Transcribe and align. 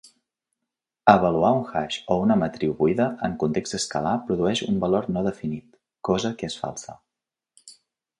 Avaluar 1.11 1.49
un 1.57 1.65
hash 1.73 1.97
o 2.15 2.15
una 2.21 2.37
matriu 2.43 2.73
buida 2.79 3.07
en 3.27 3.35
context 3.43 3.77
escalar 3.79 4.15
produeix 4.31 4.63
un 4.69 4.81
valor 4.85 5.11
no 5.19 5.23
definit, 5.29 5.69
cosa 6.11 6.33
que 6.41 6.49
és 6.53 6.57
falsa. 6.63 6.97